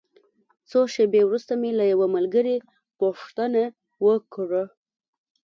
[0.69, 2.57] څو شېبې وروسته مې له یوه ملګري
[2.99, 3.63] پوښتنه
[4.07, 4.63] وکړه.